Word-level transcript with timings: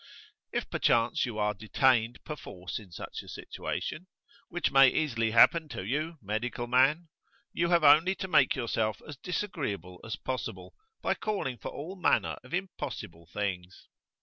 If 0.51 0.67
perchance 0.67 1.27
you 1.27 1.37
are 1.37 1.53
detained 1.53 2.23
perforce 2.23 2.79
in 2.79 2.91
such 2.91 3.21
a 3.21 3.27
situation, 3.29 4.07
which 4.49 4.71
may 4.71 4.87
easily 4.89 5.29
happen 5.29 5.69
to 5.69 5.85
you, 5.85 6.17
medical 6.23 6.65
man, 6.65 7.09
you 7.53 7.69
have 7.69 7.83
only 7.83 8.15
to 8.15 8.27
make 8.27 8.55
yourself 8.55 8.99
as 9.07 9.15
disagreeable 9.15 9.99
as 10.03 10.15
possible, 10.15 10.73
by 11.03 11.13
calling 11.13 11.59
for 11.59 11.69
all 11.69 11.95
manner 11.95 12.37
of 12.43 12.51
impossible 12.51 13.27
things. 13.31 13.87